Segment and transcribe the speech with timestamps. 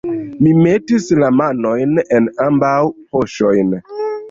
[0.45, 2.75] Mi metis la manojn en ambaŭ
[3.13, 3.73] poŝojn.